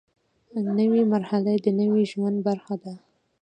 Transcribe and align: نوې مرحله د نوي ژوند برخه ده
نوې 0.79 1.01
مرحله 1.13 1.51
د 1.55 1.67
نوي 1.79 2.03
ژوند 2.11 2.37
برخه 2.47 2.75
ده 2.83 2.93